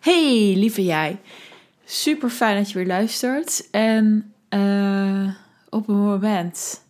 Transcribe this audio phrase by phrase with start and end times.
[0.00, 1.20] Hey, lieve jij.
[1.84, 3.70] Super fijn dat je weer luistert.
[3.70, 5.34] En uh,
[5.68, 6.84] op een moment.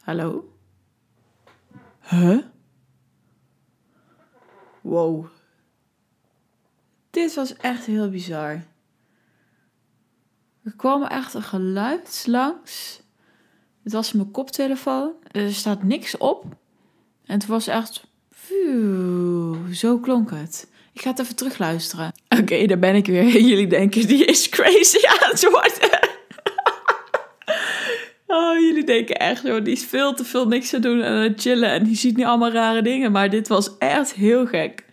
[0.00, 0.52] Hallo?
[2.00, 2.38] Huh?
[4.80, 5.26] Wow.
[7.10, 8.62] Dit was echt heel bizar.
[10.62, 13.02] Er kwam echt een geluid langs.
[13.82, 15.12] Het was mijn koptelefoon.
[15.30, 16.44] Er staat niks op.
[17.24, 18.12] En het was echt
[19.72, 20.66] zo klonk het.
[20.92, 22.12] Ik ga het even terugluisteren.
[22.40, 23.24] Oké, daar ben ik weer.
[23.50, 25.98] Jullie denken, die is crazy aan het worden.
[28.36, 31.40] oh, jullie denken echt, joh, die is veel te veel niks te doen en het
[31.40, 31.70] chillen.
[31.70, 33.12] En die ziet nu allemaal rare dingen.
[33.12, 34.84] Maar dit was echt heel gek.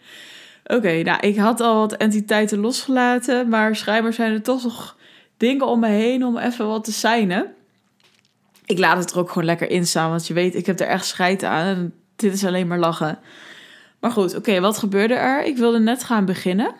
[0.66, 3.50] Oké, nou, ik had al wat entiteiten losgelaten.
[3.50, 4.98] Maar schijnbaar zijn er toch nog
[5.38, 7.54] dingen om me heen om even wat te zijn.
[8.66, 10.10] Ik laat het er ook gewoon lekker in staan.
[10.10, 11.94] Want je weet, ik heb er echt scheid aan.
[12.22, 13.20] Dit is alleen maar lachen.
[14.00, 15.44] Maar goed, oké, wat gebeurde er?
[15.44, 16.76] Ik wilde net gaan beginnen.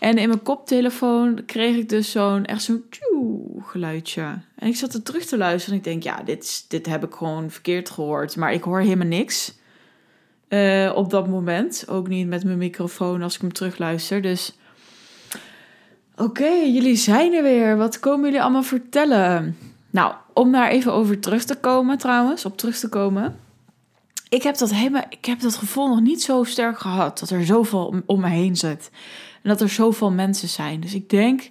[0.00, 2.84] En in mijn koptelefoon kreeg ik dus zo'n echt zo'n
[3.62, 4.38] geluidje.
[4.54, 7.14] En ik zat er terug te luisteren en ik denk, ja, dit, dit heb ik
[7.14, 8.36] gewoon verkeerd gehoord.
[8.36, 9.54] Maar ik hoor helemaal niks
[10.48, 11.84] uh, op dat moment.
[11.88, 14.22] Ook niet met mijn microfoon als ik hem terugluister.
[14.22, 14.56] Dus
[16.16, 17.76] oké, jullie zijn er weer.
[17.76, 19.56] Wat komen jullie allemaal vertellen?
[19.90, 23.36] Nou, om daar even over terug te komen trouwens, op terug te komen
[24.28, 27.44] ik heb dat helemaal, ik heb dat gevoel nog niet zo sterk gehad dat er
[27.44, 28.90] zoveel om me heen zit
[29.42, 30.80] en dat er zoveel mensen zijn.
[30.80, 31.50] Dus ik denk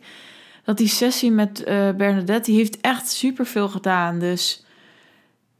[0.63, 4.19] dat die sessie met uh, Bernadette die heeft echt superveel gedaan.
[4.19, 4.65] Dus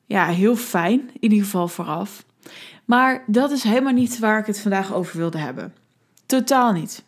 [0.06, 2.26] ja, heel fijn in ieder geval vooraf.
[2.86, 5.74] Maar dat is helemaal niet waar ik het vandaag over wilde hebben.
[6.26, 7.04] Totaal niet.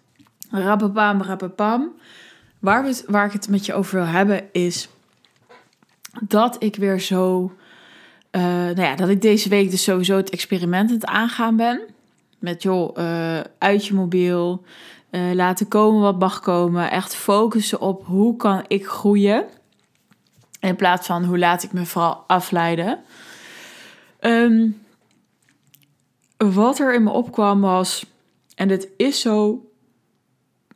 [0.50, 1.92] Rappapam, rappapam.
[2.60, 4.90] Waar, waar ik het met je over wil hebben is
[6.22, 7.52] dat ik weer zo
[8.38, 11.82] uh, nou ja, dat ik deze week dus sowieso het experiment aan het aangaan ben.
[12.40, 14.64] Met joh, uh, uit je mobiel,
[15.12, 16.92] uh, laten komen wat mag komen.
[16.92, 19.46] Echt focussen op hoe kan ik groeien.
[20.60, 23.00] In plaats van hoe laat ik me vooral afleiden.
[24.20, 24.82] Um,
[26.38, 28.06] wat er in me opkwam was,
[28.56, 29.67] en dit is zo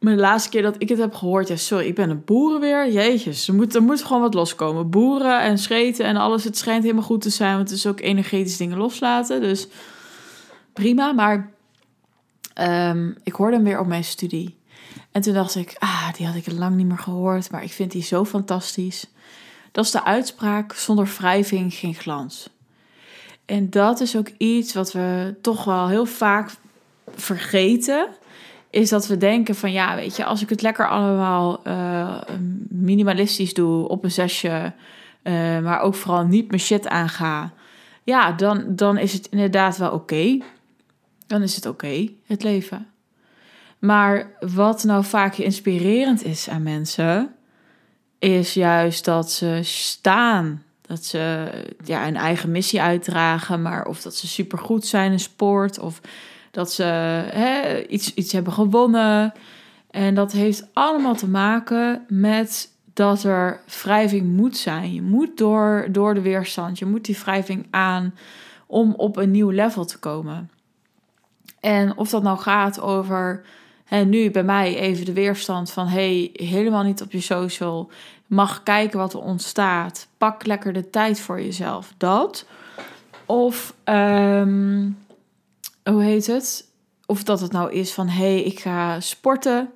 [0.02, 2.60] maar de laatste keer dat ik het heb gehoord, ja, sorry, ik ben een boeren
[2.60, 2.92] weer.
[2.92, 4.90] Jeetjes, er moet, er moet gewoon wat loskomen.
[4.90, 6.44] Boeren en scheten en alles.
[6.44, 9.42] Het schijnt helemaal goed te zijn, want het is ook energetisch dingen loslaten.
[9.42, 9.68] Dus
[10.74, 11.12] prima.
[11.12, 11.52] Maar
[12.62, 14.58] um, ik hoorde hem weer op mijn studie.
[15.12, 17.52] En toen dacht ik, ah, die had ik lang niet meer gehoord.
[17.52, 19.08] Maar ik vind die zo fantastisch.
[19.72, 22.50] Dat is de uitspraak: zonder wrijving geen glans.
[23.46, 26.50] En dat is ook iets wat we toch wel heel vaak
[27.16, 28.08] vergeten
[28.72, 32.22] is dat we denken van ja, weet je, als ik het lekker allemaal uh,
[32.70, 34.74] minimalistisch doe op een zesje,
[35.24, 37.54] uh, maar ook vooral niet mijn shit aanga,
[38.04, 40.38] ja, dan, dan is het inderdaad wel oké.
[41.28, 42.88] Dan is het oké, het leven.
[43.80, 47.36] Maar wat nou vaak inspirerend is aan mensen,
[48.20, 50.64] is juist dat ze staan.
[50.82, 51.50] Dat ze
[51.84, 56.02] ja, een eigen missie uitdragen, maar of dat ze supergoed zijn in sport of
[56.52, 56.84] dat ze
[57.32, 59.34] hè, iets, iets hebben gewonnen.
[59.90, 64.94] En dat heeft allemaal te maken met dat er wrijving moet zijn.
[64.94, 68.14] Je moet door, door de weerstand, je moet die wrijving aan
[68.68, 70.52] om op een nieuw level te komen.
[71.60, 73.44] En of dat nou gaat over
[73.86, 77.90] hè, nu bij mij even de weerstand van hey, helemaal niet op je social,
[78.28, 81.94] mag kijken wat er ontstaat, pak lekker de tijd voor jezelf.
[81.98, 82.46] Dat.
[83.26, 84.98] Of um,
[85.91, 86.69] hoe heet het?
[87.06, 89.72] Of dat het nou is van hé, hey, ik ga sporten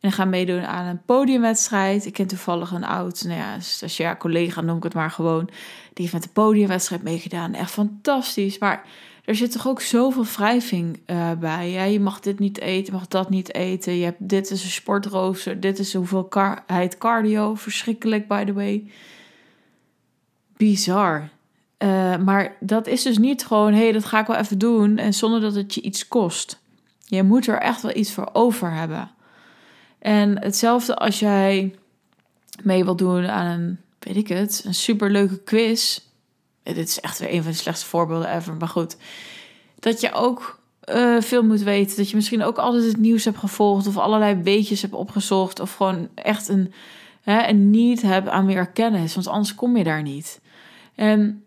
[0.00, 2.06] en ga meedoen aan een podiumwedstrijd.
[2.06, 5.44] Ik ken toevallig een oud, nou ja, stagiair collega, noem ik het maar gewoon.
[5.44, 5.54] Die
[5.94, 7.54] heeft met de podiumwedstrijd meegedaan.
[7.54, 8.58] Echt fantastisch.
[8.58, 8.84] Maar
[9.24, 11.70] er zit toch ook zoveel wrijving uh, bij.
[11.70, 13.96] Ja, je mag dit niet eten, je mag dat niet eten.
[13.96, 16.64] Je hebt, dit is een sportrooster, dit is hoeveel car
[16.98, 17.54] cardio.
[17.54, 18.90] Verschrikkelijk, by the way.
[20.56, 21.28] Bizar.
[21.82, 24.98] Uh, maar dat is dus niet gewoon, hé, hey, dat ga ik wel even doen.
[24.98, 26.60] En zonder dat het je iets kost.
[27.04, 29.10] Je moet er echt wel iets voor over hebben.
[29.98, 31.74] En hetzelfde als jij
[32.62, 36.00] mee wilt doen aan een, weet ik het, een superleuke quiz.
[36.62, 38.96] Dit is echt weer een van de slechtste voorbeelden ever, maar goed.
[39.78, 40.60] Dat je ook
[40.94, 41.96] uh, veel moet weten.
[41.96, 45.60] Dat je misschien ook altijd het nieuws hebt gevolgd of allerlei weetjes hebt opgezocht.
[45.60, 46.72] Of gewoon echt een,
[47.22, 50.40] hè, een niet hebt aan meer kennis, want anders kom je daar niet.
[50.94, 51.44] En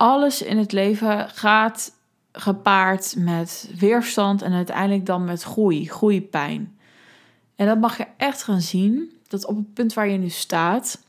[0.00, 1.92] alles in het leven gaat
[2.32, 6.78] gepaard met weerstand en uiteindelijk dan met groei, groeipijn.
[7.56, 11.00] En dat mag je echt gaan zien, dat op het punt waar je nu staat,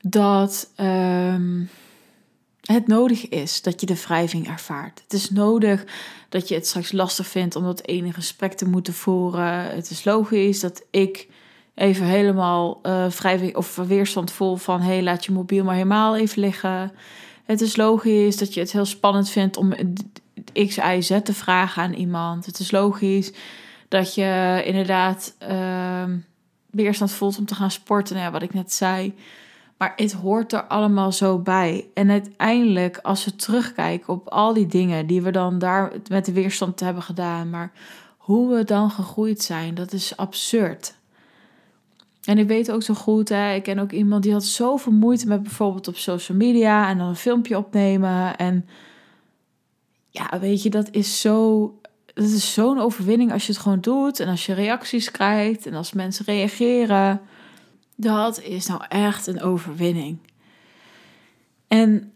[0.00, 1.70] dat, um,
[2.60, 5.00] het nodig is dat je de wrijving ervaart.
[5.02, 5.84] Het is nodig
[6.28, 9.74] dat je het straks lastig vindt om dat ene gesprek te moeten voeren.
[9.74, 11.28] Het is logisch dat ik
[11.80, 14.80] even helemaal uh, wrijving of weerstand voel van...
[14.80, 16.92] hey, laat je mobiel maar helemaal even liggen.
[17.44, 19.72] Het is logisch dat je het heel spannend vindt om
[20.52, 22.46] X, Y, Z te vragen aan iemand.
[22.46, 23.32] Het is logisch
[23.88, 26.04] dat je inderdaad uh,
[26.70, 28.16] weerstand voelt om te gaan sporten.
[28.16, 29.14] Nou wat ik net zei.
[29.78, 31.86] Maar het hoort er allemaal zo bij.
[31.94, 36.32] En uiteindelijk, als we terugkijken op al die dingen die we dan daar met de
[36.32, 37.72] weerstand hebben gedaan, maar
[38.16, 40.98] hoe we dan gegroeid zijn, dat is absurd.
[42.24, 45.26] En ik weet ook zo goed, hè, ik ken ook iemand die had zoveel moeite
[45.26, 48.36] met bijvoorbeeld op social media en dan een filmpje opnemen.
[48.36, 48.68] En
[50.10, 51.74] ja, weet je, dat is zo.
[52.14, 55.74] Dat is zo'n overwinning als je het gewoon doet en als je reacties krijgt en
[55.74, 57.20] als mensen reageren.
[57.96, 60.18] Dat is nou echt een overwinning.
[61.68, 62.12] En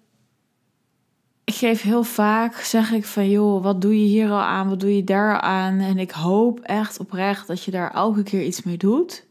[1.45, 4.81] ik geef heel vaak, zeg ik van joh, wat doe je hier al aan, wat
[4.81, 5.79] doe je daar aan?
[5.79, 9.27] En ik hoop echt oprecht dat je daar elke keer iets mee doet.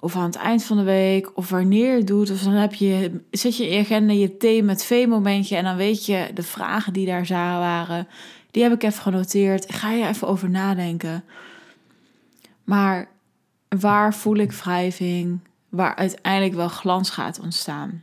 [0.00, 2.30] Of aan het eind van de week, of wanneer je het doet.
[2.30, 5.76] Of dan heb je, zet je in je agenda je thee met V-momentje en dan
[5.76, 7.26] weet je de vragen die daar
[7.58, 8.08] waren.
[8.50, 9.74] Die heb ik even genoteerd.
[9.74, 11.24] Ga je even over nadenken.
[12.64, 13.08] Maar
[13.68, 15.40] waar voel ik wrijving?
[15.68, 18.02] waar uiteindelijk wel glans gaat ontstaan.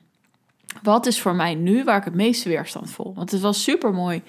[0.83, 3.13] Wat is voor mij nu waar ik het meeste weerstand voel?
[3.13, 4.21] Want het was super mooi.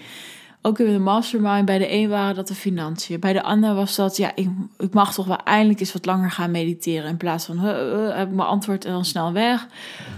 [0.66, 3.20] Ook in de mastermind, bij de een waren dat de financiën.
[3.20, 4.48] Bij de ander was dat, ja, ik,
[4.78, 7.08] ik mag toch wel eindelijk eens wat langer gaan mediteren.
[7.08, 9.66] In plaats van, heb ik mijn antwoord en dan snel weg.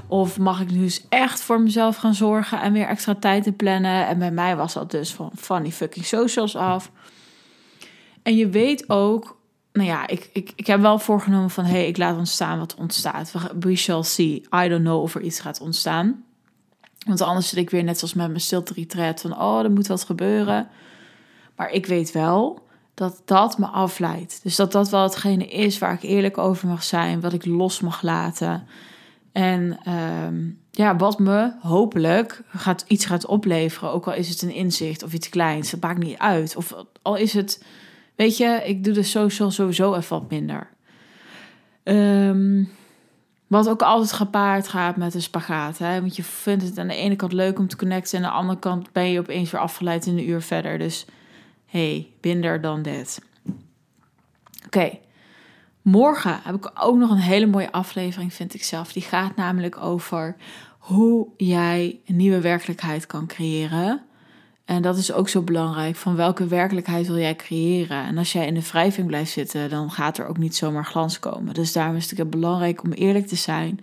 [0.07, 3.53] Of mag ik nu eens echt voor mezelf gaan zorgen en weer extra tijd te
[3.53, 4.07] plannen.
[4.07, 6.91] En bij mij was dat dus van, van die fucking socials af.
[8.23, 9.37] En je weet ook
[9.73, 11.65] nou ja, ik, ik, ik heb wel voorgenomen van...
[11.65, 13.33] hé, hey, ik laat ontstaan wat ontstaat.
[13.61, 14.47] We shall see.
[14.65, 16.25] I don't know of er iets gaat ontstaan.
[17.07, 19.21] Want anders zit ik weer net zoals met mijn stilte retreat...
[19.21, 20.69] van oh, er moet wat gebeuren.
[21.57, 24.41] Maar ik weet wel dat dat me afleidt.
[24.43, 27.21] Dus dat dat wel hetgene is waar ik eerlijk over mag zijn...
[27.21, 28.67] wat ik los mag laten.
[29.33, 33.93] En ehm, ja, wat me hopelijk gaat, iets gaat opleveren...
[33.93, 36.57] ook al is het een inzicht of iets kleins, dat maakt niet uit.
[36.57, 37.61] Of al is het
[38.19, 40.69] Weet je, ik doe de social sowieso even wat minder.
[41.83, 42.65] Ehm,
[43.49, 45.79] wat ook altijd gepaard gaat met een spagaat.
[45.79, 46.01] Hè?
[46.01, 48.19] Want je vindt het aan de ene kant leuk om te connecten...
[48.19, 50.79] en aan de andere kant ben je opeens weer afgeleid in een uur verder.
[50.79, 51.07] Dus
[51.67, 53.23] hey, binder dan dit.
[54.67, 54.99] Oké,
[55.83, 58.93] morgen heb ik ook nog een hele mooie aflevering, vind ik zelf.
[58.93, 60.37] Die gaat namelijk over
[60.79, 64.03] hoe jij een nieuwe werkelijkheid kan creëren...
[64.79, 65.97] En dat is ook zo belangrijk.
[65.97, 68.05] Van welke werkelijkheid wil jij creëren?
[68.05, 71.19] En als jij in de wrijving blijft zitten, dan gaat er ook niet zomaar glans
[71.19, 71.55] komen.
[71.55, 73.81] Dus daarom is het belangrijk om eerlijk te zijn.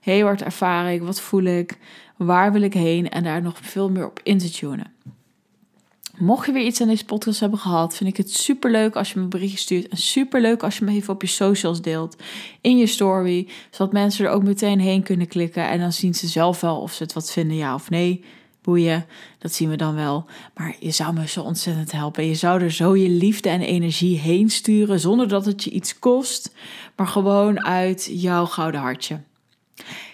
[0.00, 1.02] Hey, wat ervaar ik?
[1.02, 1.78] Wat voel ik?
[2.16, 3.10] Waar wil ik heen?
[3.10, 4.92] En daar nog veel meer op in te tunen.
[6.18, 9.08] Mocht je weer iets aan deze podcast hebben gehad, vind ik het super leuk als
[9.08, 9.88] je me een berichtje stuurt.
[9.88, 12.16] En super leuk als je me even op je socials deelt.
[12.60, 13.48] In je story.
[13.70, 15.68] Zodat mensen er ook meteen heen kunnen klikken.
[15.68, 18.24] En dan zien ze zelf wel of ze het wat vinden, ja of nee
[18.62, 19.06] boeien,
[19.38, 20.26] dat zien we dan wel.
[20.54, 22.26] Maar je zou me zo ontzettend helpen.
[22.26, 25.98] Je zou er zo je liefde en energie heen sturen zonder dat het je iets
[25.98, 26.54] kost,
[26.96, 29.20] maar gewoon uit jouw gouden hartje.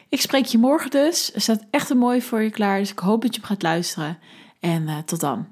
[0.08, 1.34] Ik spreek je morgen dus.
[1.34, 4.18] Er staat echt een mooi voor je klaar, dus ik hoop dat je gaat luisteren.
[4.60, 5.46] En uh, tot dan.